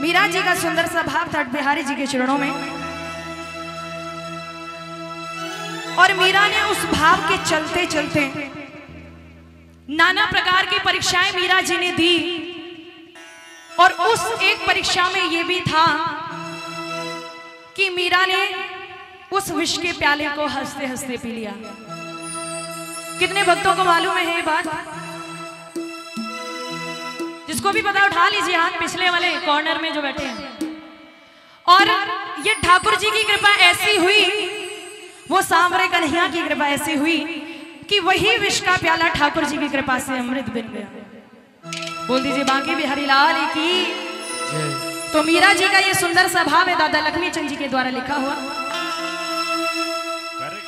मीरा 0.00 0.26
जी 0.26 0.42
का 0.42 0.54
सुंदर 0.54 0.86
सा 0.86 1.02
भाव 1.02 1.32
था 1.34 1.42
बिहारी 1.42 1.82
जी 1.82 1.94
के 1.94 2.06
चरणों 2.06 2.38
में। 2.38 2.50
और 5.96 6.12
मीरा 6.12 6.46
ने 6.48 6.62
उस 6.62 6.84
भाव 6.84 7.28
के 7.28 7.36
चलते 7.44 7.86
चलते 7.86 8.26
नाना 9.88 10.26
प्रकार 10.26 10.66
की 10.66 10.78
परीक्षाएँ 10.78 11.32
मीरा 11.32 11.60
जी 11.60 11.76
ने 11.76 11.90
दी। 11.92 12.14
और 13.80 13.92
उस 13.92 14.42
एक 14.42 14.66
परीक्षा 14.66 15.08
में 15.10 15.22
यह 15.22 15.42
भी 15.44 15.60
था 15.60 15.86
कि 17.76 17.88
मीरा 17.90 18.24
ने 18.26 18.42
उस 19.32 19.50
विष 19.50 19.76
के 19.78 19.92
प्याले 19.92 20.28
को 20.28 20.46
हँसते 20.46 20.86
हँसते 20.86 21.16
पी 21.16 21.32
लिया। 21.32 21.52
कितने 23.18 23.42
भक्तों 23.42 23.74
को 23.74 23.84
मालूम 23.84 24.16
है 24.16 24.34
ये 24.34 24.42
बात? 24.42 24.66
जिसको 27.48 27.70
भी 27.70 27.82
पता 27.82 28.04
उठा 28.06 28.28
लीजिए 28.28 28.56
हाथ 28.56 28.78
पिछले 28.80 29.10
वाले 29.10 29.28
कॉर्नर 29.36 29.78
में 29.82 29.92
जो 29.94 30.02
बैठे 30.02 30.24
हैं। 30.24 30.36
और 31.66 31.88
ये 32.46 32.54
ठाकुर 32.54 32.96
जी 32.96 33.10
की 33.10 33.22
कृपा 33.24 33.54
ऐसी 33.64 33.96
हुई, 33.96 34.24
वो 35.30 35.42
सांवरे 35.42 35.86
कन्हैया 35.88 36.26
की 36.28 36.42
कृपा 36.48 36.66
ऐसी 36.68 36.94
हुई, 36.94 37.18
कि 37.88 38.00
वही 38.00 38.36
विष 38.38 38.60
का 38.60 38.76
प्याला 38.76 39.08
ठाकुर 39.08 39.44
जी 39.44 39.56
की 39.56 39.68
कृपा 39.68 39.98
से 39.98 40.18
अमृत 40.18 40.48
बन 40.48 40.68
गया। 40.74 42.06
बोल 42.06 42.22
दीजिए, 42.22 42.44
बाकी 42.44 42.74
बिहारी 42.74 43.06
लाल 43.06 43.44
की। 43.46 43.84
तो 45.12 45.22
मीरा 45.22 45.52
जी 45.52 45.68
का 45.68 45.78
ये 45.78 45.94
सुंदर 45.94 46.28
सा 46.28 46.44
भाव 46.44 46.68
है, 46.68 46.78
दादा 46.78 47.00
लक्ष्मी 47.00 47.30
चंद 47.30 47.48
जी 47.48 47.56
के 47.56 47.68
द्वारा 47.68 47.90
लिखा 47.90 48.14
हुआ। 48.14 48.34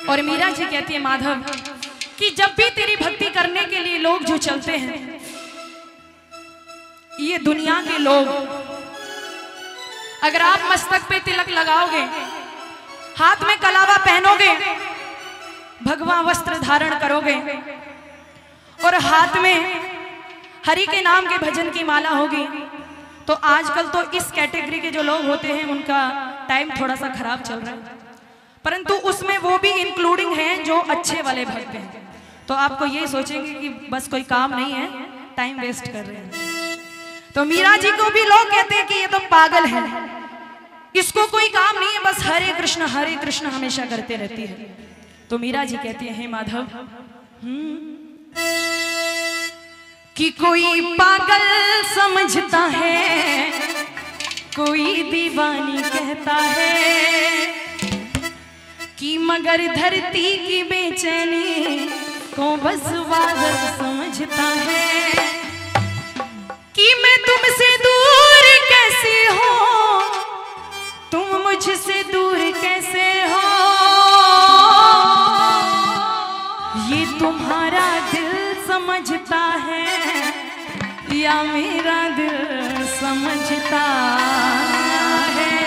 और 0.08 0.22
मीरा 0.22 0.50
जी 0.50 0.64
कहती 0.64 0.94
है, 0.94 1.00
माधव, 1.00 1.44
कि 2.18 2.30
जब 2.30 2.54
भी 2.56 2.70
तेरी 2.70 2.96
भक्ति 2.96 3.30
करने 3.30 3.64
के 3.64 3.78
लिए 3.78 3.98
लोग 3.98 4.24
जो 4.24 4.36
चलते 4.38 4.76
हैं 4.76 4.98
ये 7.10 7.38
दुनिया 7.38 7.80
के 7.82 7.98
लोग, 7.98 8.28
अगर 10.24 10.42
आप 10.42 10.60
मस्तक 10.72 11.02
पे 11.08 11.18
तिलक 11.20 11.48
लगाओगे, 11.50 12.02
हाथ 13.16 13.42
में 13.44 13.56
कलावा 13.58 13.96
पहनोगे 13.98 14.52
भगवा 15.82 16.20
वस्त्र 16.20 16.58
धारण 16.58 16.98
करोगे, 16.98 17.34
और 18.78 18.94
हाथ 19.02 19.36
में 19.42 19.56
हरि 20.66 20.86
के 20.86 21.00
नाम 21.02 21.26
के 21.26 21.38
भजन 21.40 21.70
की 21.70 21.82
माला 21.84 22.10
होगी 22.10 22.46
तो 23.26 23.34
आजकल 23.46 23.88
तो 23.88 24.02
इस 24.12 24.30
कैटेगरी 24.30 24.80
के 24.80 24.90
जो 24.90 25.02
लोग 25.02 25.26
होते 25.26 25.48
हैं, 25.48 25.64
उनका 25.66 25.98
टाइम 26.48 26.70
थोड़ा 26.80 26.94
सा 26.96 27.08
खराब 27.10 27.42
चल 27.42 27.54
रहा 27.56 27.70
है। 27.70 27.98
परंतु 28.64 28.94
उसमें 29.10 29.36
वो 29.38 29.58
भी 29.58 29.70
इंक्लूडिंग 29.72 30.32
हैं 30.34 30.64
जो 30.64 30.78
अच्छे 30.90 31.20
वाले 31.22 31.44
भक्त 31.44 31.74
हैं। 31.74 32.08
तो 32.48 32.54
आपको 32.56 32.86
ये 32.86 33.06
सोचेंगे 33.06 33.52
कि 33.52 33.68
बस 33.90 34.08
कोई 34.08 34.22
काम 34.26 34.54
नहीं 34.56 34.72
है 34.72 34.88
टाइम 35.36 35.60
वेस्ट 35.60 35.86
कर 35.86 36.04
रहे 36.04 36.16
हैं। 36.16 36.49
तो 37.34 37.44
मीरा 37.44 37.76
जी 37.76 37.90
को 37.98 38.10
भी 38.10 38.22
लोग 38.24 38.46
कहते 38.50 38.74
हैं 38.74 38.86
कि 38.86 38.94
ये 38.94 39.06
तो 39.06 39.18
पागल 39.30 39.64
है। 39.74 39.82
इसको 41.00 41.26
कोई 41.32 41.48
काम 41.48 41.78
नहीं 41.78 41.90
है 41.90 42.02
बस 42.04 42.22
हरे 42.26 42.52
कृष्ण 42.52 42.86
हरे 42.94 43.14
कृष्ण 43.16 43.46
हमेशा 43.56 43.84
करते 43.86 44.16
रहती 44.16 44.42
है। 44.42 44.68
तो 45.30 45.38
मीरा 45.38 45.64
जी 45.64 45.76
कहती 45.76 46.06
है 46.06 46.26
माधव 46.30 46.66
हम्म, 47.42 47.76
कि 50.16 50.30
कोई 50.40 50.80
पागल 50.96 51.44
समझता 51.94 52.58
है 52.74 53.50
कोई 54.56 55.02
दीवानी 55.10 55.82
कहता 55.82 56.34
है 56.34 57.46
कि 58.98 59.16
मगर 59.20 59.66
धरती 59.74 60.36
की 60.46 60.62
बेचैनी 60.62 61.88
को 62.34 62.56
बस 62.64 62.82
बादल 63.12 63.56
समझता 63.78 64.48
है 64.66 65.39
कि 66.80 66.92
मैं 66.94 67.16
तुमसे 67.24 67.66
दूर 67.76 68.46
कैसे 68.68 69.16
हो? 69.28 69.48
तुम 71.12 71.26
मुझसे 71.42 72.02
दूर 72.02 72.38
कैसे 72.60 73.08
हो? 73.32 73.40
ये 76.86 77.04
तुम्हारा 77.18 77.84
दिल 78.12 78.32
समझता 78.68 79.42
है, 79.66 79.84
या 81.16 81.42
मेरा 81.42 81.98
दिल 82.16 82.86
समझता 82.94 83.84
है? 85.36 85.60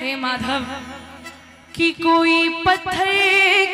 हे 0.00 0.16
माधव, 0.16 0.66
कि 1.74 1.90
कोई 2.02 2.48
पत्थर 2.66 3.14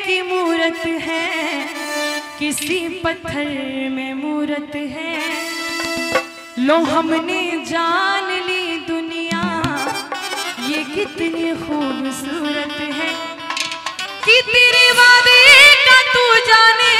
की 0.06 0.22
मूरत 0.22 0.86
है 1.08 1.79
किसी 2.40 2.88
पत्थर 2.88 3.88
में 3.90 4.14
मूरत 4.14 4.72
है। 4.74 5.20
लो, 6.58 6.76
हमने 6.76 7.64
जान 7.66 8.30
ली 8.32 8.76
दुनिया, 8.76 9.42
ये 10.68 10.84
कितनी 10.84 11.52
खूबसूरत 11.52 12.80
है। 12.80 13.10
कि 14.24 14.40
तेरे 14.46 14.90
वादे 14.92 15.74
का 15.86 16.02
तू 16.02 16.46
जाने, 16.46 16.96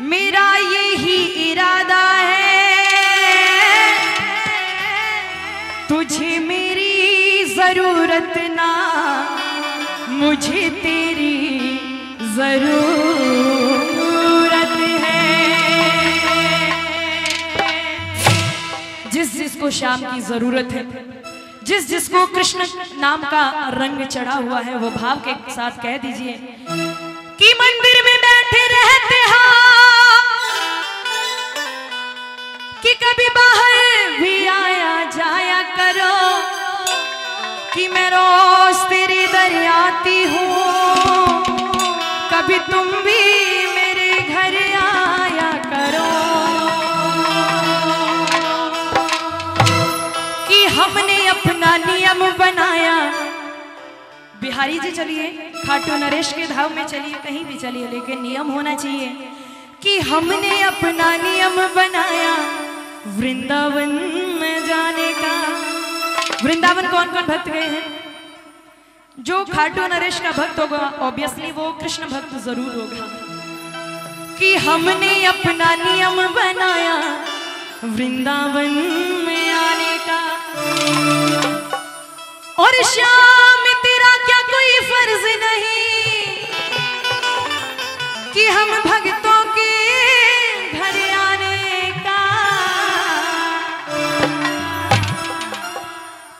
मेरा 0.00 0.56
यही 0.56 1.52
इरादा 1.52 2.10
है। 2.10 2.78
तुझे 5.88 6.38
मेरी 6.38 7.44
ज़रूरत 7.44 8.34
ना, 8.36 8.72
मुझे 10.08 10.70
तेरी 10.70 11.60
ज़रूरत 12.36 13.43
जिसको 19.64 19.78
शाम 19.78 20.00
की 20.04 20.20
ज़रूरत 20.20 20.68
है, 20.72 20.82
जिस 21.64 21.88
जिसको 21.88 22.24
कृष्ण 22.34 22.64
नाम 23.00 23.22
का 23.24 23.42
रंग 23.72 24.04
चढ़ा 24.06 24.34
हुआ 24.34 24.58
है, 24.60 24.74
वो 24.76 24.90
भाव 24.92 25.20
के 25.26 25.32
साथ 25.52 25.80
कह 25.82 25.96
दीजिए 25.98 26.32
कि 27.38 27.52
मंदिर 27.60 27.96
में 28.04 28.16
बैठे 28.24 28.62
रहते 28.72 29.20
कि 32.82 32.92
कभी 33.02 33.28
बाहर 33.36 34.20
भी 34.20 34.46
आया 34.48 35.04
जाया 35.10 35.62
करो 35.72 36.12
कि 37.74 37.88
मैं 37.88 38.08
रोज 38.10 38.84
तेरी 38.90 39.26
दरियाती 39.28 40.22
हूँ, 40.24 41.42
कभी 42.32 42.58
तुम 42.70 42.90
भी 43.02 43.22
अपना 51.64 51.76
नियम 51.76 52.38
बनाया। 52.38 53.10
बिहारी 54.40 54.78
जी 54.78 54.90
चलिए, 54.90 55.52
खाटू 55.66 55.96
नरेश 55.96 56.32
के 56.32 56.46
धाव 56.46 56.74
में 56.74 56.86
चलिए, 56.86 57.14
कहीं 57.14 57.44
भी 57.44 57.54
चलिए, 57.54 57.88
लेकिन 57.88 58.22
नियम 58.22 58.46
होना 58.46 58.74
चाहिए 58.74 59.28
कि 59.82 60.00
हमने 60.00 60.62
अपना 60.62 61.16
नियम 61.16 61.56
बनाया। 61.56 62.36
वृंदावन 63.06 63.88
में 64.40 64.66
जाने 64.66 65.12
का। 65.12 65.48
वृंदावन 66.44 66.88
कौन 66.88 67.06
कौन 67.06 67.22
भक्त 67.22 67.48
गए 67.48 67.66
हैं? 67.66 68.04
जो 69.20 69.44
खाटू 69.44 69.86
नरेश 69.86 70.20
का 70.20 70.30
भक्त 70.30 70.60
होगा 70.60 70.92
ऑब्वियसली 71.00 71.52
वो 71.52 71.72
कृष्ण 71.72 72.04
भक्त 72.04 72.36
ज़रूर 72.44 72.74
होगा। 72.74 73.08
कि 74.38 74.56
हमने 74.56 75.24
अपना 75.24 75.74
नियम 75.74 76.16
बनाया, 76.16 77.24
वृंदावन 77.84 78.70
में 79.26 79.52
आने 79.52 79.98
का। 79.98 80.24
और 82.74 82.84
श्याम 82.90 83.64
तेरा 83.82 84.10
क्या 84.26 84.40
कोई 84.50 84.78
फ़र्ज़ 84.88 85.26
नहीं? 85.42 86.36
कि 88.32 88.46
हम 88.46 88.70
भक्तों 88.82 89.42
के 89.56 89.74
घर 90.72 90.96
आने 91.18 91.90
का। 92.06 92.18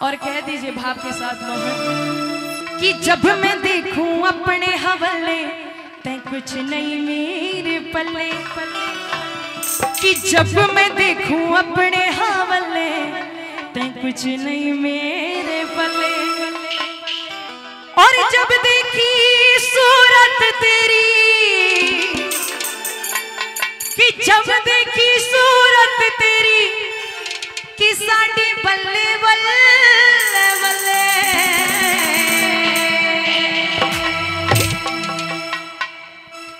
और 0.06 0.16
कह 0.16 0.40
दीजिए 0.40 0.70
भाव 0.70 0.94
के 0.94 1.12
साथ 1.12 1.42
मोहन 1.42 2.78
कि 2.80 2.92
जब 2.92 3.24
मैं 3.42 3.60
देखूँ 3.62 4.26
अपने 4.28 4.74
हवले, 4.76 5.42
तै 6.04 6.16
कुछ 6.30 6.54
नहीं 6.54 7.00
मेरे 7.00 7.78
पल्ले 7.94 8.30
पल्ले 8.56 8.92
कि 10.00 10.14
जब 10.30 10.58
मैं 10.74 10.90
देखूँ 10.96 11.56
अपने 11.58 12.06
हवले, 12.18 12.90
तै 13.74 13.88
कुछ 14.02 14.24
नहीं 14.24 14.72
मेरे 14.72 15.64
पल्ले 15.64 16.33
और 17.98 18.16
जब 18.32 18.48
देखी 18.62 19.10
सूरत 19.64 20.40
तेरी 20.60 21.08
कि 23.96 24.06
जब 24.24 24.48
देखी 24.64 25.08
सूरत 25.20 26.00
तेरी 26.20 26.64
कि 27.78 27.92
साडी 27.94 28.48
बल्ले 28.64 29.04
बल्ले 29.16 29.62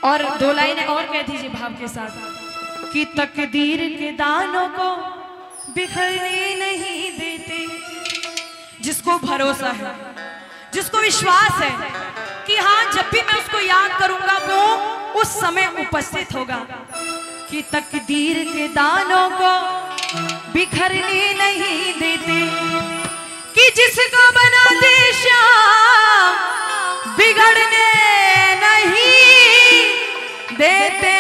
और 0.05 0.23
दो 0.39 0.53
लाइनें 0.53 0.87
और 0.87 1.03
कह 1.07 1.23
दीजिए 1.23 1.49
भाव 1.51 1.73
के 1.81 1.89
साथ 1.89 2.93
कि 2.93 3.05
तकदीर 3.19 3.81
के 3.99 4.11
दानों 4.17 4.67
को 4.71 4.91
बिखरने 5.75 6.55
नहीं 6.57 7.11
देते, 7.19 7.67
जिसको 8.83 9.19
भरोसा 9.19 9.71
है। 9.71 10.24
जिसको 10.75 10.99
विश्वास 10.99 11.61
है 11.63 11.71
कि 12.47 12.57
हाँ 12.57 12.93
जब 12.93 13.11
भी 13.11 13.21
मैं 13.23 13.35
उसको 13.35 13.59
याद 13.61 13.99
करूँगा, 14.01 14.37
वो 14.39 15.21
उस 15.21 15.29
समय 15.41 15.67
उपस्थित 15.81 16.35
होगा। 16.35 16.57
कि 17.51 17.63
तकदीर 17.73 18.39
के 18.45 18.67
दानों 18.69 19.29
को 19.31 19.53
बिखरने 20.53 21.35
नहीं 21.35 21.93
देते, 21.95 22.39
कि 23.55 23.69
जिसका 23.77 24.31
बना 24.31 24.65
दे 24.81 25.13
श्याम, 25.13 26.35
बिगड़ने 27.17 27.91
नहीं 28.57 29.85
देते। 30.57 31.15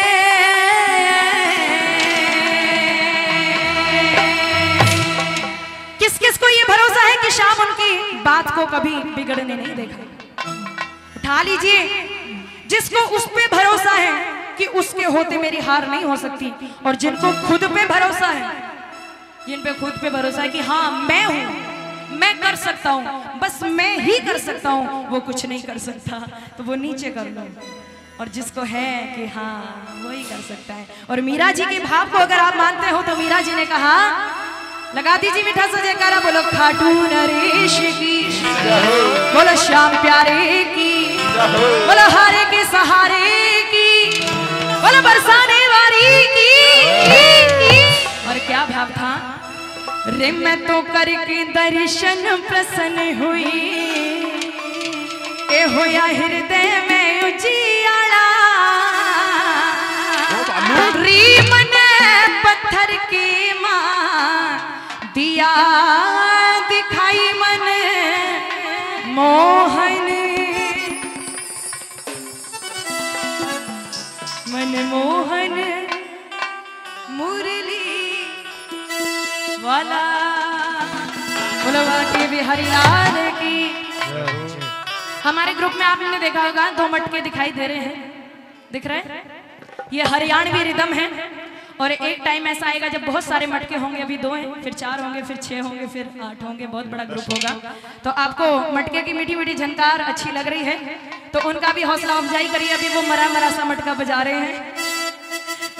किस 5.98 6.18
किस 6.18 6.38
को 6.38 6.48
ये 6.48 6.64
भरोसा 6.64 7.02
है 7.02 7.16
कि 7.16 7.30
शाम 7.30 7.66
उनकी 7.66 8.13
बात 8.24 8.54
को 8.54 8.66
कभी 8.68 8.94
बिगड़ने 9.14 9.54
नहीं 9.54 9.74
देखा। 9.76 10.02
उठा 11.16 11.42
लीजिए। 11.42 11.80
जिसको 12.68 13.00
उस 13.16 13.26
पे 13.28 13.46
भरोसा 13.48 13.90
है 13.92 14.12
कि 14.58 14.66
उसके 14.78 15.04
होते 15.06 15.38
मेरी 15.38 15.60
हार 15.60 15.88
नहीं 15.88 16.04
हो 16.04 16.16
सकती, 16.16 16.52
और 16.86 16.94
जिनको 16.96 17.32
खुद 17.42 17.64
पे 17.66 17.84
भरोसा 17.86 18.26
है, 18.28 18.50
जिन 19.46 19.62
पे 19.62 19.72
खुद 19.74 19.98
पे 20.02 20.10
भरोसा 20.10 20.42
है 20.42 20.48
कि 20.48 20.60
हाँ 20.62 20.90
मैं 21.02 21.24
हूँ, 21.24 22.18
मैं 22.18 22.34
कर 22.40 22.56
सकता 22.56 22.90
हूँ, 22.90 23.38
बस 23.40 23.58
मैं 23.72 23.96
ही 23.98 24.18
कर 24.20 24.38
सकता 24.40 24.70
हूँ, 24.70 25.08
वो 25.10 25.20
कुछ 25.22 25.44
नहीं 25.46 25.62
कर 25.62 25.78
सकता 25.80 26.18
तो 26.58 26.64
वो 26.64 26.74
नीचे 26.76 27.10
कर 27.10 27.26
लो। 27.28 27.46
और 28.20 28.28
जिसको 28.30 28.62
है 28.64 28.90
कि 29.14 29.26
हाँ 29.28 29.54
वो 30.02 30.10
ही 30.10 30.22
कर 30.24 30.40
सकता 30.42 30.74
है। 30.74 30.86
और 31.10 31.20
मीरा 31.20 31.50
जी 31.52 31.64
के 31.64 31.78
भाव 31.80 32.10
को 32.10 32.18
अगर 32.18 32.38
आप 32.38 32.56
मानते 32.56 32.90
हो 32.90 33.02
तो 33.02 33.16
मीरा 33.16 33.40
जी 33.40 33.54
ने 33.54 33.64
कहा, 33.66 33.96
लगा 34.94 35.16
दीजिए 35.16 35.42
मीठा 35.42 35.66
सा 35.66 35.80
जयकारा, 35.82 36.20
बोलो 36.20 36.42
खाटू 36.42 36.92
नरेश 37.04 37.78
श्याम 39.74 39.94
प्यारे 40.02 40.64
की, 40.72 40.90
बोलो 41.86 42.02
हारे 42.10 42.42
के 42.50 42.62
सहारे 42.64 43.62
की, 43.70 44.20
बोलो 44.82 45.00
बरसाने 45.06 45.62
वाली 45.72 46.10
की। 46.34 46.52
और 48.28 48.38
क्या 48.46 48.60
भाव 48.66 48.92
था 48.98 49.10
रे, 50.18 50.30
मैं 50.30 50.56
तो 50.66 50.80
करके 50.92 51.42
दर्शन 51.50 52.22
प्रसन्न 52.48 53.08
हुई 53.18 53.54
ए 55.50 55.64
होया 55.74 56.04
हृदय 56.04 56.70
में 56.90 57.22
उजियाला 57.24 58.24
री 61.02 61.22
मन 61.50 61.74
पत्थर 62.44 62.96
के 63.10 63.28
माँ, 63.60 64.58
दिया 65.14 65.54
दिखाई 66.70 67.32
मन 67.40 67.72
मोहन। 69.14 70.04
मन 74.48 74.84
मोहन 74.84 75.86
मुरली 77.10 78.22
वाला। 79.62 80.02
बुलवा 81.64 82.02
के 82.02 82.26
बिहारी 82.26 82.62
लाल 82.62 83.30
की। 83.30 83.70
हमारे 85.28 85.54
ग्रुप 85.54 85.72
में 85.74 85.86
आपने 85.86 86.18
देखा 86.18 86.42
होगा, 86.42 86.70
दो 86.70 86.88
मटके 86.88 87.20
दिखाई 87.20 87.50
दे 87.50 87.66
रहे 87.66 87.76
हैं। 87.76 88.30
दिख 88.72 88.86
रहे 88.86 88.98
हैं? 88.98 89.44
ये 89.92 90.02
हरियाणवी 90.02 90.62
रिदम 90.62 90.92
है। 90.92 91.43
और 91.80 91.92
एक 91.92 92.20
टाइम 92.24 92.46
ऐसा 92.46 92.66
आएगा 92.66 92.88
जब 92.88 93.04
बहुत 93.04 93.24
सारे 93.24 93.46
मटके 93.46 93.76
होंगे 93.76 94.00
अभी 94.02 94.16
दो 94.18 94.32
हैं 94.32 94.62
फिर 94.62 94.72
चार 94.74 95.00
होंगे 95.00 95.22
फिर 95.22 95.36
छह 95.38 95.60
होंगे 95.62 95.86
फिर 95.88 96.10
आठ 96.24 96.42
होंगे 96.42 96.66
बहुत 96.66 96.86
बड़ा 96.86 97.04
ग्रुप 97.04 97.30
होगा। 97.32 97.72
तो 98.04 98.10
आपको 98.22 98.46
मटके 98.72 99.02
की 99.02 99.12
मीठी 99.12 99.34
मीठी 99.34 99.54
झनकार 99.54 100.00
अच्छी 100.02 100.30
लग 100.32 100.48
रही 100.48 100.64
है 100.64 100.76
तो 101.32 101.48
उनका 101.48 101.72
भी 101.72 101.82
हौसला 101.82 102.14
अफजाई 102.14 102.48
करिए 102.48 102.72
अभी 102.72 102.88
वो 102.88 103.02
मरा 103.04 103.28
मरा 103.28 103.50
सा 103.50 103.64
मटका 103.64 103.94
बजा 103.94 104.20
रहे 104.22 104.40
हैं। 104.40 104.72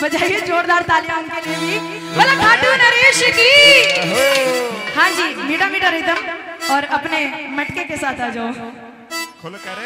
बजाइए 0.02 0.40
जोरदार 0.40 0.82
तालियाँ 0.82 1.18
उनके 1.18 1.40
लिए 1.42 1.56
भी। 1.58 1.98
बोला 2.10 2.34
खाटू 2.36 2.70
नरेश 2.76 3.22
की। 3.36 3.52
हाँ 4.96 5.10
जी 5.12 5.34
मीठा 5.42 5.68
मीठा 5.68 5.88
रिदम 5.90 6.74
और 6.74 6.84
अपने 6.98 7.20
मटके 7.52 7.84
के 7.84 7.96
साथ 7.96 8.20
आ 8.20 8.28
जाओ। 8.30 8.50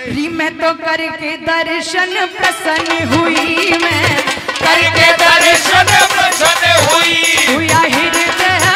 री 0.09 0.27
मैं 0.31 0.51
तो 0.59 0.73
करके 0.77 1.37
दर्शन 1.39 2.15
प्रसन्न 2.35 3.07
हुई 3.09 3.79
मैं। 3.83 4.28
करके 4.63 5.13
दर्शन 5.23 5.93
प्रसन्न 6.15 6.73
हुई। 6.87 7.17
हुआ 7.49 7.81
हृदय 7.97 8.68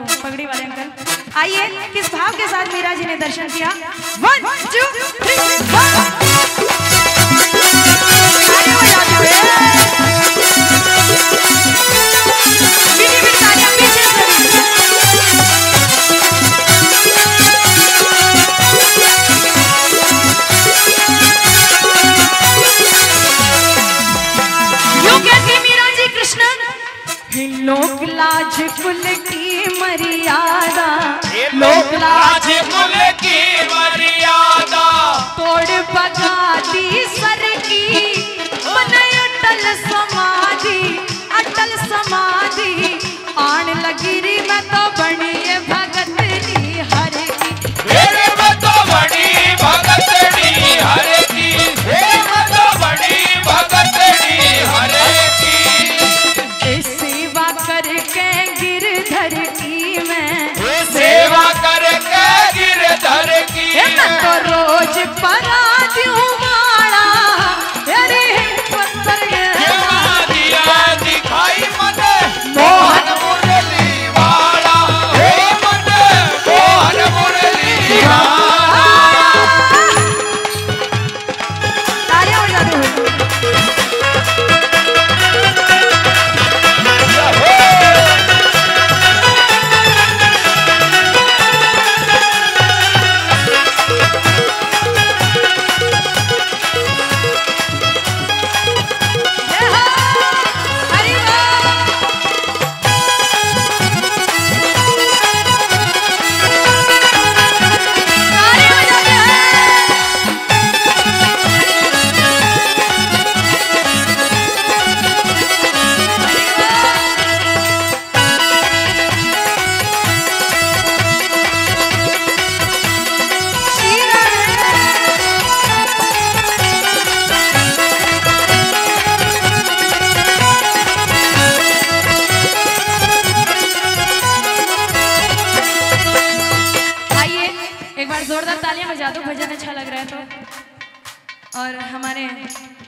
तो 0.00 0.22
पगड़ी 0.22 0.44
वाले 0.46 0.64
अंकल। 0.64 1.38
आइए, 1.38 1.68
किस 1.94 2.14
भाव 2.14 2.36
के 2.36 2.46
साथ 2.48 2.72
मीरा 2.74 2.94
जी 2.94 3.04
ने 3.04 3.16
दर्शन 3.16 3.48
किया? 3.48 3.68
वन 4.20 4.38
टू 4.72 4.84
थ्री 5.20 6.29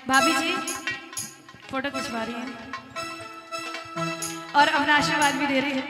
भाभी 0.08 0.32
जी, 0.32 0.52
फ़ोटो 1.70 1.90
खिंचवा 1.90 2.22
रही 2.22 2.34
है। 2.34 2.72
और 4.56 4.68
अपना 4.68 4.96
आशीर्वाद 4.96 5.34
भी 5.34 5.46
दे 5.46 5.60
रही 5.60 5.72
है। 5.72 5.82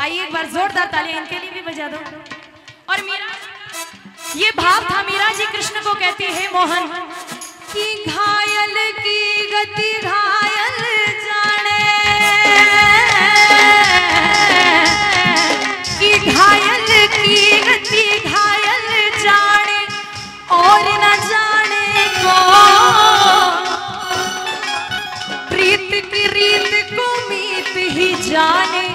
आइए 0.00 0.22
एक 0.22 0.32
बार 0.32 0.46
जोरदार 0.46 0.86
तालियाँ 0.86 1.18
इनके 1.20 1.38
लिए 1.38 1.50
भी 1.50 1.60
बजा 1.60 1.88
दो। 1.88 1.96
और 2.92 3.02
मीरा, 3.02 3.26
ये 4.36 4.50
भाव 4.56 4.84
था 4.90 5.02
मीरा 5.02 5.28
जी 5.28 5.46
कृष्ण 5.46 5.80
को 5.80 5.94
कहती 5.94 6.24
है, 6.24 6.52
मोहन, 6.52 6.86
कि 7.72 8.04
घायल 8.08 8.76
की 8.92 9.46
गति 9.46 9.92
घायल 10.08 10.78
जाने। 11.24 11.80
कि 16.00 16.32
घायल 16.32 16.91
और 20.52 20.88
न 21.04 21.14
जाने 21.28 22.06
को 22.18 22.36
प्रीत 25.50 25.90
की 26.12 26.26
रीत 26.34 26.92
को 26.98 27.06
मीत 27.28 27.74
ही 27.96 28.12
जाने, 28.30 28.86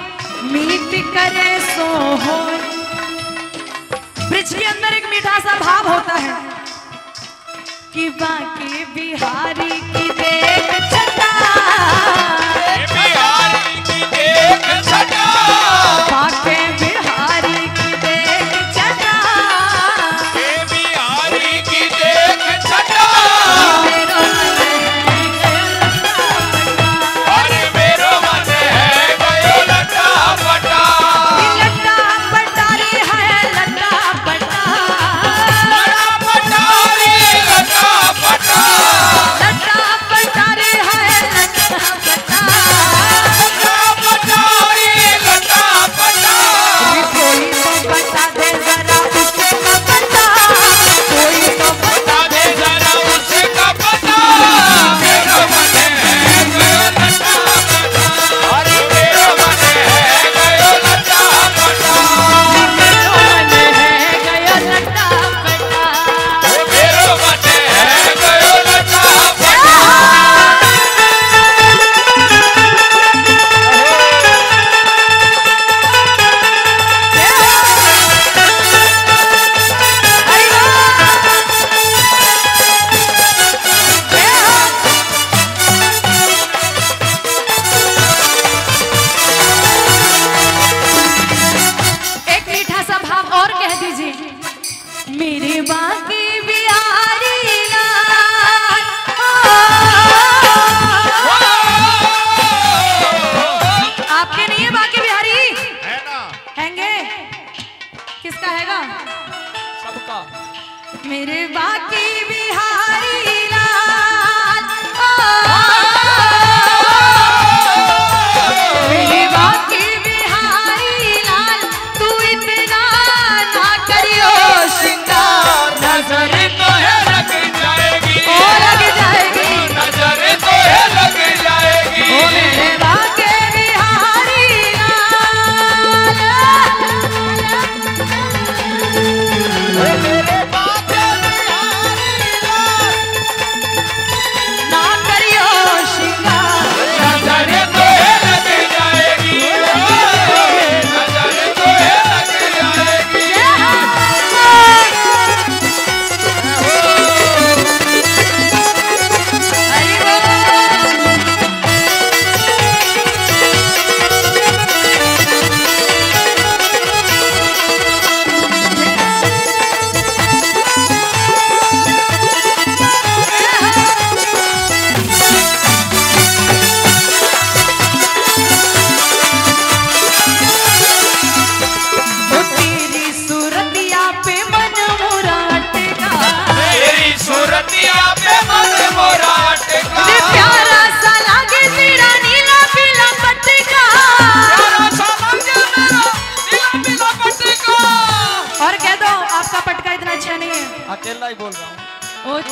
मीत 0.52 0.90
करे 1.14 1.58
सो 1.66 1.88
हो। 2.24 2.38
ब्रिज 4.28 4.54
के 4.54 4.64
अंदर 4.64 4.96
एक 4.96 5.06
मीठा 5.10 5.38
सा 5.38 5.58
भाव 5.60 5.88
होता 5.88 6.14
है 6.14 6.36
कि 7.94 8.08
बाकी 8.22 8.84
बिहारी 8.94 9.80
की 9.92 10.07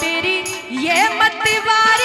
तेरी 0.00 0.36
ये 0.84 1.02
मत 1.08 1.34
मतवा 1.34 1.95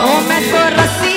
बन 0.00 0.50
ओ 0.50 0.68
जाऊँगी 0.78 1.09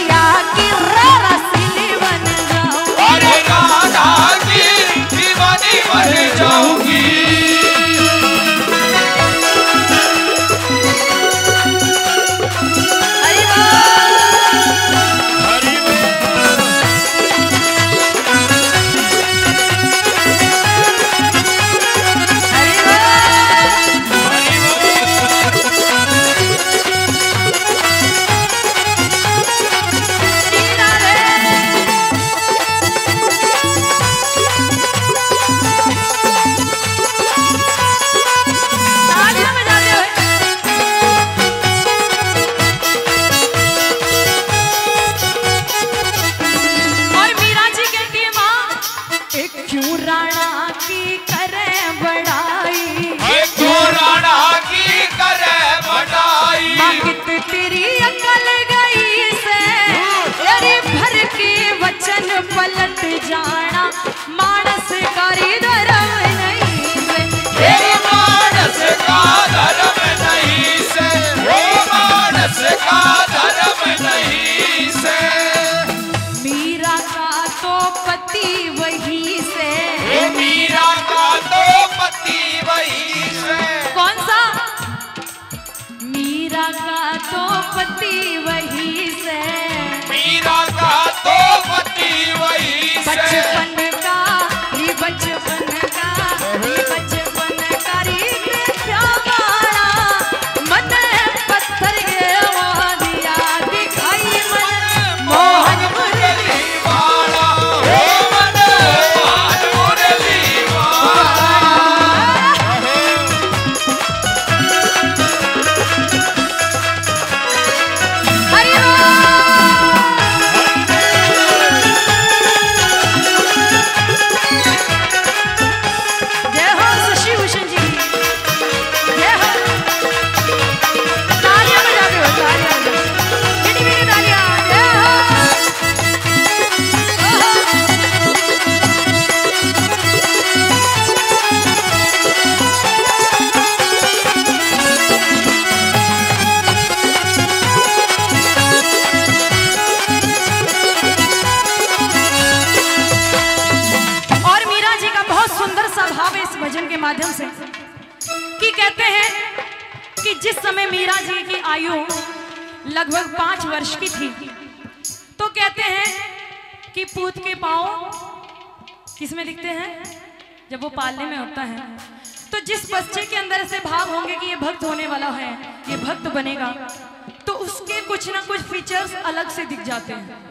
बनेगा 176.55 177.41
तो 177.47 177.53
उसके 177.55 178.01
कुछ 178.01 178.29
ना 178.29 178.41
कुछ 178.41 178.61
फीचर्स 178.71 179.13
अलग 179.25 179.49
से 179.49 179.65
दिख 179.65 179.81
जाते 179.83 180.13
हैं। 180.13 180.41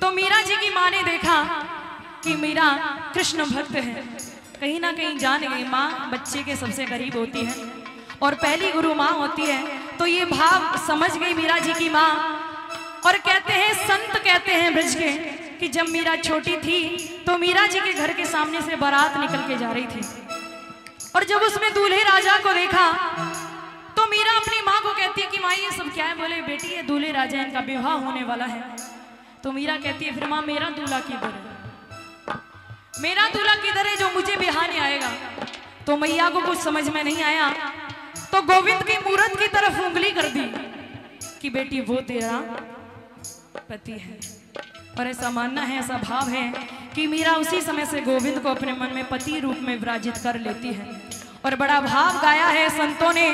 तो 0.00 0.10
मीरा 0.12 0.40
जी 0.42 0.56
की 0.56 0.70
माँ 0.74 0.90
ने 0.90 1.02
देखा 1.02 1.42
कि 2.24 2.34
मीरा 2.36 2.70
कृष्ण 3.14 3.44
भक्त 3.46 3.70
है। 3.72 3.94
कहीं 4.60 4.80
ना 4.80 4.92
कहीं 4.92 5.18
जान 5.18 5.40
गई, 5.42 5.64
माँ 5.64 6.10
बच्चे 6.12 6.42
के 6.42 6.56
सबसे 6.56 6.86
करीब 6.86 7.16
होती 7.16 7.44
है। 7.44 7.72
और 8.22 8.34
पहली 8.36 8.72
गुरु 8.72 8.94
माँ 8.94 9.10
होती 9.12 9.42
है 9.42 9.62
तो 9.98 10.06
ये 10.06 10.24
भाव 10.26 10.76
समझ 10.86 11.10
गई 11.12 11.34
मीरा 11.34 11.58
जी 11.58 11.72
की 11.74 11.88
माँ। 11.90 12.10
और 13.06 13.16
कहते 13.18 13.52
हैं, 13.52 13.72
संत 13.78 14.16
कहते 14.16 14.52
हैं 14.52 14.72
ब्रज 14.74 14.94
के, 14.94 15.10
कि 15.58 15.68
जब 15.68 15.88
मीरा 15.88 16.14
छोटी 16.18 16.56
थी 16.58 16.78
तो 17.26 17.36
मीरा 17.38 17.66
जी 17.66 17.80
के 17.80 17.92
घर 17.94 18.12
के 18.12 18.24
सामने 18.26 18.60
से 18.62 18.76
बारात 18.76 19.16
निकल 19.18 19.46
के 19.48 19.58
जा 19.58 19.72
रही 19.72 19.86
थी। 19.86 20.00
और 21.16 21.24
जब 21.24 21.42
उसमें 21.42 21.72
दूल्हे 21.74 22.02
राजा 22.04 22.36
को 22.38 22.52
देखा 22.52 22.86
मीरा 24.24 24.36
अपनी 24.36 24.60
माँ 24.60 24.80
को 24.82 24.88
कहती 24.88 25.20
है 25.20 25.26
कि 25.26 25.38
माँ, 25.38 25.54
ये 25.54 25.70
सब 25.70 25.94
क्या 25.94 26.04
है? 26.04 26.14
बोले, 26.16 26.40
बेटी, 26.42 26.68
ये 26.68 26.82
दूल्हे 26.82 27.12
राजा 27.12 27.40
इनका 27.40 27.60
विवाह 27.60 27.92
होने 27.92 28.24
वाला 28.24 28.44
है। 28.44 28.76
तो 29.42 29.52
मीरा 29.52 29.76
कहती 29.76 30.04
है, 30.04 30.14
फिर 30.14 30.26
माँ, 30.26 30.42
मेरा 30.42 30.70
दूल्हा 30.70 31.00
किधर 31.00 31.26
है? 31.26 31.40
मेरा 33.02 33.28
दूल्हा 33.28 33.54
किधर 33.54 33.86
है 33.86 33.96
जो 33.96 34.10
मुझे 34.10 34.36
बिहाने 34.36 34.78
आएगा? 34.78 35.10
तो 35.86 35.96
मैया 35.96 36.30
को 36.30 36.40
कुछ 36.40 36.58
समझ 36.58 36.88
में 36.88 37.04
नहीं 37.04 37.22
आया। 37.22 37.50
तो 38.32 38.42
गोविंद 38.42 38.82
की 38.82 38.96
मूर्त 38.98 39.38
की 39.38 39.48
तरफ़ 39.48 39.80
उंगली 39.80 40.10
कर 40.10 40.28
दी 40.28 40.46
कि 41.42 41.50
बेटी, 41.50 41.80
वो 41.80 41.96
तेरा 41.96 42.40
पति 43.68 43.92
है। 43.92 44.18
और 44.98 45.06
ऐसा 45.06 45.30
मानना 45.30 45.62
है, 45.62 45.78
ऐसा 45.78 45.98
भाव 45.98 46.28
है 46.28 46.52
कि 46.94 47.06
मीरा 47.06 47.32
उसी 47.32 47.60
समय 47.60 47.86
से 47.86 48.00
गोविंद 48.00 48.42
को 48.42 48.48
अपने 48.48 48.72
मन 48.72 48.88
में 48.94 49.08
पति 49.08 49.38
रूप 49.40 49.58
में 49.60 49.78
विराजित 49.78 50.16
कर 50.16 50.38
लेती 50.38 50.72
है। 50.72 51.02
और 51.44 51.56
बड़ा 51.56 51.80
भाव 51.80 52.20
गाया 52.22 52.46
है 52.46 52.68
संतों 52.70 53.12
ने 53.12 53.28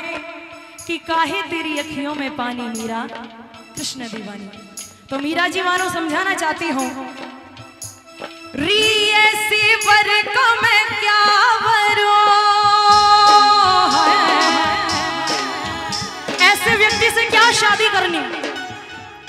कि 0.87 0.97
काहे 0.97 1.41
तेरी 1.41 1.77
अखियों 1.79 2.13
में 2.15 2.35
पानी 2.35 2.61
मीरा? 2.61 3.01
कृष्ण 3.75 4.07
दीवानी 4.09 4.47
तो 5.09 5.19
मीरा 5.19 5.47
जी 5.47 5.61
मानो 5.61 5.89
समझाना 5.89 6.33
चाहती 6.33 6.67
हूँ। 6.69 6.87
री 8.55 8.83
ऐसी 9.19 9.61
वर 9.85 10.09
को 10.27 10.45
मैं 10.61 10.81
क्या 10.99 11.21
वरो? 11.65 12.15
ऐसे 16.45 16.75
व्यक्ति 16.75 17.09
से 17.11 17.23
क्या 17.29 17.51
शादी 17.61 17.89
करनी? 17.89 18.23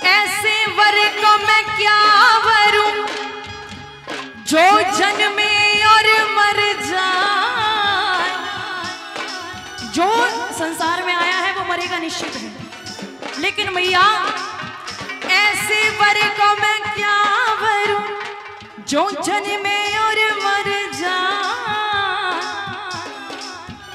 ऐसे 0.09 0.55
वर 0.79 0.97
को 1.21 1.37
मैं 1.47 1.63
क्या 1.77 1.99
वरूं? 2.47 2.91
जो 4.45 4.67
जन्मे 4.99 5.53
और 5.85 6.07
मर 6.37 6.59
जाए। 6.89 8.31
जो 9.95 10.11
संसार 10.59 11.03
में 11.07 11.15
आया 11.15 11.32
मरेगा 11.73 11.99
निश्चित 11.99 12.35
है। 12.37 13.41
लेकिन 13.41 13.73
मैया, 13.73 14.03
ऐसे 15.33 15.79
वर 15.91 16.19
को 16.39 16.49
मैं 16.61 16.79
क्या 16.95 17.15
वरूं 17.61 18.85
जो 18.85 19.05
जन्मे 19.23 19.79
और 19.99 20.19
मर 20.37 20.69
जाए 20.93 21.31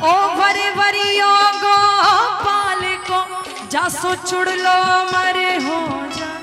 ओ 0.02 0.14
वर 0.38 0.60
वरियो 0.76 1.30
गोपाल 1.62 2.84
को 3.10 3.22
जासो 3.68 4.16
चुड़ 4.26 4.50
लो, 4.50 4.76
मरे 5.14 5.56
हो 5.66 5.80
जा। 6.18 6.34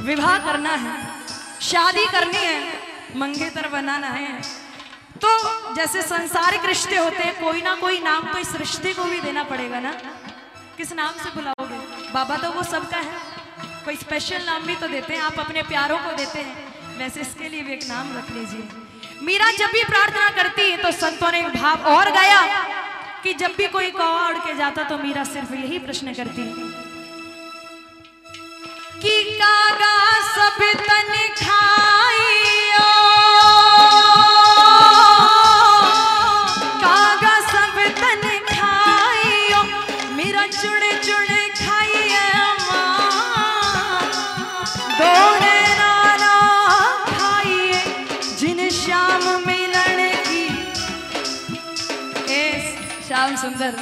विवाह 0.00 0.38
करना 0.38 0.74
है, 0.84 0.96
शादी 1.62 2.06
करनी 2.06 2.44
है, 2.44 2.58
मंगेतर 3.16 3.68
बनाना 3.68 4.08
है। 4.08 4.63
तो 5.22 5.30
जैसे 5.74 6.02
संसारिक 6.02 6.64
रिश्ते 6.64 6.96
होते 6.96 7.22
हैं, 7.22 7.34
कोई 7.42 7.62
ना 7.62 7.74
कोई 7.74 7.98
नाम 8.00 8.32
तो 8.32 8.38
इस 8.38 8.54
रिश्ते 8.56 8.92
को 8.94 9.04
भी 9.04 9.20
देना 9.20 9.42
पड़ेगा 9.44 9.80
ना? 9.80 9.92
किस 10.76 10.92
नाम 10.92 11.12
से 11.22 11.30
बुलाओगे? 11.30 11.78
बाबा 12.12 12.36
तो 12.36 12.50
वो 12.50 12.62
सबका 12.62 12.96
है। 12.98 13.12
कोई 13.84 13.96
स्पेशल 13.96 14.44
नाम 14.46 14.62
भी 14.62 14.74
तो 14.76 14.88
देते 14.88 15.12
हैं, 15.14 15.20
आप 15.22 15.38
अपने 15.38 15.62
प्यारों 15.64 15.98
को 15.98 16.10
देते 16.16 16.38
हैं। 16.38 16.54
वैसे 16.98 17.20
इसके 17.20 17.48
लिए 17.48 17.62
भी 17.62 17.72
एक 17.72 17.84
नाम 17.88 18.16
रख 18.18 18.30
लीजिए। 18.30 18.68
मीरा 19.22 19.50
जब 19.52 19.70
भी 19.72 19.84
प्रार्थना 19.84 20.28
करती 20.36 20.70
है 20.70 20.76
तो 20.76 20.90
संतों 20.92 21.30
ने 21.32 21.38
एक 21.40 21.54
भाव 21.54 21.76
और 21.94 22.10
गाया 22.12 22.42
कि 23.22 23.34
जब 23.34 23.54
भी 23.56 23.66
कोई 23.68 23.90
कौवा 23.90 24.26
उड़ 24.28 24.38
के 24.38 24.54
जाता 24.56 24.82
तो 24.84 24.98
मीरा 24.98 25.24
सिर्फ़ 25.24 25.52
यही 25.54 25.78
प्रश्न 25.78 26.14
करती 26.14 26.42
कि 29.02 29.14
कागा 29.38 29.94
सब 30.28 30.58
तन 30.82 31.12
खाइयो 31.36 31.73
सुंदर 53.54 53.74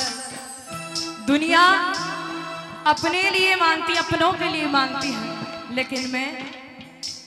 दुनिया 1.26 1.61
अपने 2.87 3.20
लिए 3.30 3.54
मांगती, 3.56 3.94
अपनों 3.94 4.32
के 4.32 4.48
लिए 4.52 4.66
मांगती 4.66 5.12
है। 5.12 5.74
लेकिन 5.74 6.11
मैं 6.11 6.28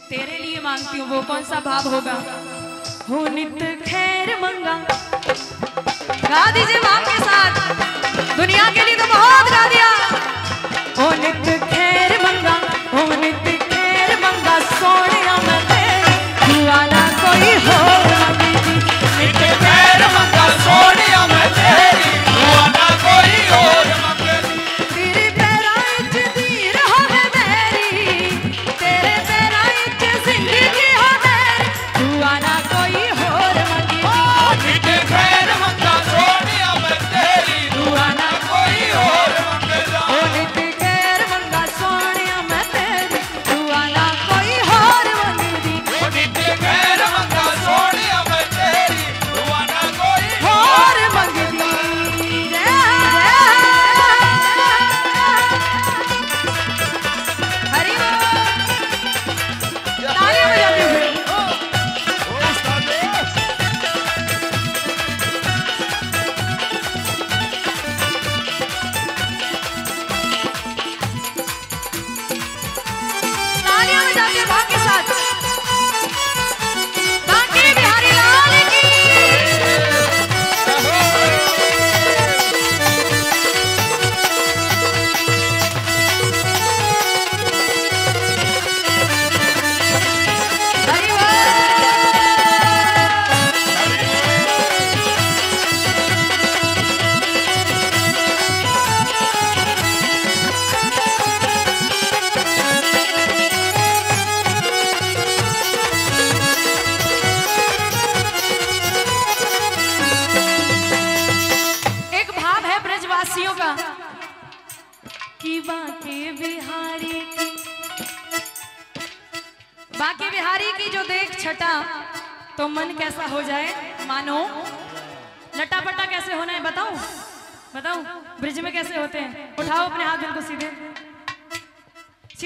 तेरे 0.09 0.37
लिए 0.39 0.59
मांगती 0.63 0.99
हूँ, 0.99 1.07
वो 1.09 1.21
कौन 1.21 1.43
सा 1.43 1.59
भाव 1.59 1.87
होगा? 1.87 2.13
हो 3.09 3.27
नित 3.27 3.57
खैर 3.87 4.35
मंगा। 4.35 4.75
गा 6.25 6.43
दीजिए 6.51 6.79
माँ 6.79 6.99
के 7.01 7.17
साथ। 7.23 8.37
दुनिया 8.37 8.69
के 8.69 8.85
लिए 8.85 8.95
तो 8.95 9.05
बहुत 9.05 9.51
गा 9.51 9.63
दिया। 9.69 9.89
हो 10.99 11.09
नित 11.23 11.34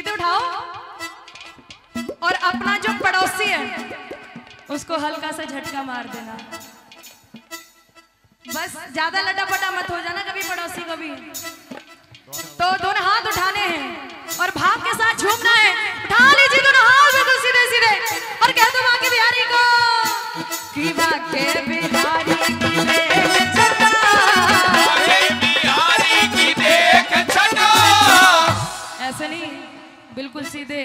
सीधे 0.09 0.13
उठाओ। 0.13 0.41
और 2.21 2.33
अपना 2.33 2.77
जो 2.77 2.91
पड़ोसी 2.99 3.45
है, 3.45 3.63
उसको 4.69 4.97
हल्का 4.97 5.31
सा 5.31 5.43
झटका 5.43 5.83
मार 5.83 6.07
देना। 6.13 6.37
बस 8.45 8.71
ज़्यादा 8.91 9.21
लटापटा 9.21 9.69
मत 9.71 9.89
हो 9.91 9.99
जाना 10.01 10.21
कभी 10.29 10.43
पड़ोसी 10.49 10.81
को 10.81 10.95
भी 10.97 11.09
तो 12.57 12.65
दोनों 12.77 13.03
हाथ 13.03 13.27
उठाने 13.27 13.61
हैं 13.61 13.83
और 14.39 14.51
भाव 14.57 14.81
के 14.81 14.93
साथ 14.93 15.13
झूमना 15.17 15.53
है। 15.53 15.71
उठा 16.05 16.25
लीजिए 16.31 16.61
दोनों 16.63 16.83
हाथ 16.83 17.11
बिल्कुल 17.13 17.37
सीधे 17.45 17.63
सीधे 17.71 17.93
और 18.37 18.51
कह 18.51 18.69
दो 18.69 18.81
बाके 18.81 19.09
बिहारी 19.09 19.43
को 19.51 19.61
कि 20.73 20.83
बिहारी 21.69 22.38
बिल्कुल 30.29 30.49
सीधे। 30.49 30.81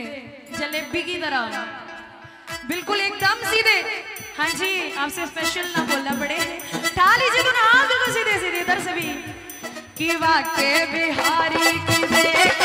जलेबी 0.59 1.03
की 1.03 1.15
तरह। 1.21 1.57
बिल्कुल 2.69 3.01
एकदम 3.01 3.43
सीधे। 3.45 3.77
हाँ 4.39 4.49
जी, 4.51 4.71
आपसे 4.95 5.27
स्पेशल 5.27 5.69
ना 5.69 5.83
बोलना 5.85 6.15
पड़े। 6.21 6.39
ताली 6.97 7.25
लीजिए 7.25 7.43
दोनों 7.43 7.65
हाथ 7.65 7.85
बिल्कुल 7.89 8.15
सीधे 8.15 8.39
सीधे, 8.41 8.61
इधर 8.61 8.81
से 8.81 8.93
भी। 8.93 9.09
कि 9.99 10.17
वाके 10.17 10.71
बिहारी 10.93 11.73
की 11.89 12.07
देख 12.07 12.65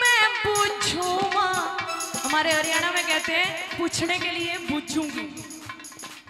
मैं 0.00 0.22
पूछूँगा 0.44 1.46
हमारे 2.24 2.52
हरियाणा 2.52 2.90
में 2.92 3.02
कहते 3.02 3.32
हैं, 3.32 3.78
पूछने 3.78 4.18
के 4.18 4.30
लिए 4.30 4.56
पूछूँगी 4.70 5.26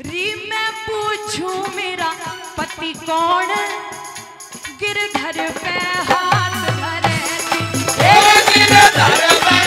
री 0.09 0.27
मैं 0.51 0.71
पूछूँ, 0.87 1.57
मेरा 1.77 2.13
पति 2.59 2.93
कौन 3.07 3.55
गिरधर 4.81 5.39
पे 5.63 5.79
हाथ 6.11 6.55
धरे। 6.81 7.17
गिरधर 8.53 9.23
पे 9.45 9.58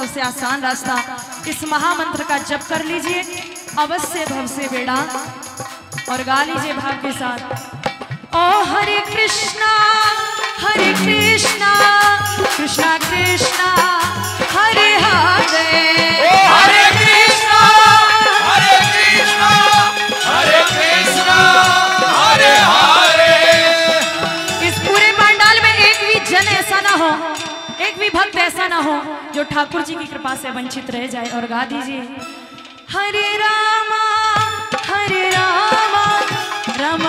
सबसे 0.00 0.20
आसान 0.20 0.62
रास्ता 0.62 0.94
इस 1.48 1.62
महामंत्र 1.70 2.24
का 2.28 2.36
जप 2.48 2.60
कर 2.68 2.84
लीजिए। 2.84 3.22
अवश्य 3.78 4.24
भव 4.30 4.46
से 4.46 4.68
बेड़ा 4.68 4.94
और 6.12 6.22
गा 6.24 6.38
लीजिए 6.44 6.72
भाव 6.74 6.92
के 7.02 7.12
साथ। 7.18 7.40
ओ 8.36 8.44
हरे 8.70 8.98
कृष्णा 9.10 9.72
हरे 10.62 10.88
कृष्णा 11.02 11.72
कृष्णा 12.56 12.96
कृष्णा 13.04 13.68
हरे 14.56 14.88
हरे। 15.04 15.68
हरे 16.48 16.86
कृष्णा 16.96 17.60
हरे 18.48 18.80
कृष्णा 18.96 19.52
हरे 20.24 20.64
कृष्णा 20.72 21.38
हरे 22.16 22.52
हरे। 22.72 23.38
इस 24.68 24.82
पूरे 24.88 25.12
पांडाल 25.20 25.62
में 25.62 25.72
एक 25.74 26.04
भी 26.06 26.20
जन 26.32 26.54
ऐसा 26.58 26.80
ना 26.88 26.96
हो 27.04 27.14
एक 27.86 27.98
भी 27.98 28.08
भक्त 28.18 28.36
ऐसा 28.48 28.68
ना 28.68 28.82
हो 28.88 29.00
जो 29.40 29.44
ठाकुर 29.44 29.82
जी 29.82 29.94
की 29.94 30.06
कृपा 30.06 30.34
से 30.36 30.50
वंचित 30.50 30.90
रह 30.90 31.06
जाए 31.06 31.28
और 31.36 31.44
गा 31.48 31.64
दीजिए। 31.64 32.00
हरे 32.92 33.28
रामा 33.36 34.00
हरे 34.88 35.22
रामा, 35.30 36.04
राम 36.80 37.06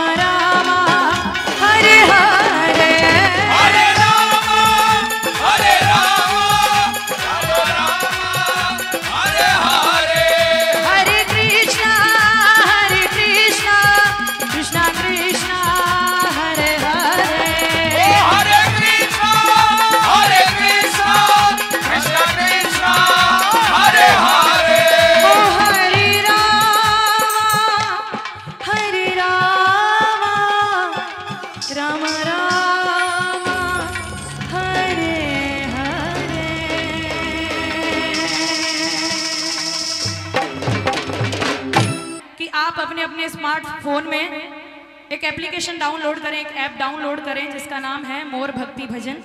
अपने 43.21 43.29
स्मार्टफ़ोन 43.29 44.07
में 44.07 45.11
एक 45.11 45.23
एप्लीकेशन 45.23 45.77
डाउनलोड 45.77 46.19
करें, 46.19 46.37
एक 46.39 46.55
ऐप 46.57 46.77
डाउनलोड 46.79 47.19
करें, 47.25 47.51
जिसका 47.51 47.79
नाम 47.79 48.05
है 48.05 48.23
मोर 48.27 48.51
भक्ति 48.51 48.85
भजन। 48.87 49.17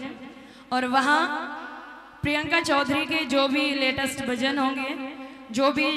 और 0.73 0.87
वहाँ 0.87 1.21
प्रियंका 2.23 2.61
चौधरी 2.61 3.07
के 3.07 3.25
जो 3.25 3.47
भी 3.49 3.65
लेटेस्ट 3.75 4.25
भजन 4.27 4.59
होंगे, 4.59 4.89
जो 5.51 5.71
भी 5.73 5.89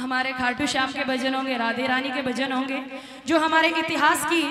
हमारे 0.00 0.32
खाटू 0.32 0.66
श्याम 0.66 0.92
के 0.92 1.04
भजन 1.04 1.34
होंगे, 1.34 1.56
राधे 1.56 1.86
रानी 1.86 2.10
के 2.10 2.22
भजन 2.22 2.52
होंगे, 2.52 2.82
जो 3.26 3.38
हमारे 3.38 3.68
इतिहास 3.78 4.26
की 4.26 4.42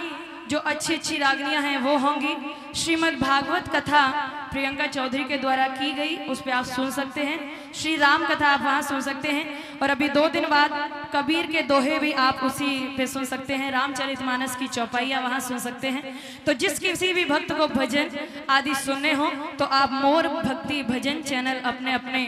जो 0.49 0.57
अच्छी 0.59 0.93
अच्छी 0.93 1.17
रागनियाँ 1.17 1.61
हैं, 1.61 1.77
वो 1.77 1.97
होंगी। 1.97 2.35
श्रीमद् 2.75 3.19
भागवत 3.19 3.67
कथा 3.67 4.05
प्रियंका 4.51 4.85
चौधरी 4.87 5.23
के 5.23 5.37
द्वारा 5.37 5.67
की 5.69 5.91
गई, 5.91 6.15
उस 6.25 6.41
पर 6.41 6.51
आप 6.51 6.65
सुन 6.65 6.89
सकते 6.91 7.21
हैं। 7.21 7.73
श्री 7.73 7.95
राम 7.95 8.25
कथा 8.27 8.47
आप 8.47 8.61
वहाँ 8.61 8.81
सुन 8.81 9.01
सकते 9.01 9.29
हैं। 9.29 9.79
और 9.79 9.89
अभी 9.89 10.07
दो 10.09 10.27
दिन 10.29 10.47
बाद 10.49 10.71
कबीर 11.15 11.47
के 11.47 11.61
दोहे 11.63 11.99
भी 11.99 12.11
आप 12.19 12.43
उसी 12.43 12.69
पे 12.97 13.07
सुन 13.07 13.25
सकते 13.25 13.53
हैं। 13.53 13.71
रामचरितमानस 13.71 14.55
की 14.55 14.67
चौपाइयाँ 14.69 15.21
वहाँ 15.21 15.39
सुन 15.39 15.59
सकते 15.59 15.87
हैं। 15.87 16.17
तो 16.45 16.53
जिस 16.53 16.79
किसी 16.79 17.13
भी 17.13 17.25
भक्त 17.25 17.51
को 17.51 17.67
भजन 17.69 18.09
आदि 18.49 18.75
सुनने 18.75 19.13
हो 19.13 19.29
तो 19.59 19.65
आप 19.65 19.91
मोर 19.93 20.27
भक्ति 20.29 20.81
भजन 20.83 21.21
चैनल 21.21 21.59
अपने 21.65 21.93
अपने 21.93 22.25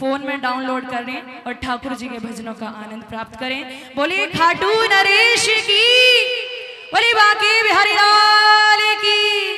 फ़ोन 0.00 0.26
में 0.26 0.40
डाउनलोड 0.40 0.88
करें 0.90 1.42
और 1.42 1.52
ठाकुर 1.54 1.94
जी 1.94 2.08
के 2.08 2.18
भजनों 2.18 2.54
का 2.54 2.66
आनंद 2.66 3.02
प्राप्त 3.04 3.38
करें। 3.40 3.94
बोलिए, 3.96 4.26
खाटू 4.28 4.70
नरेश 4.84 5.46
की 5.60 6.51
बोले 6.92 7.12
बाकी 7.14 7.62
बिहारी 7.62 7.92
लाल 7.92 8.80
की। 9.04 9.51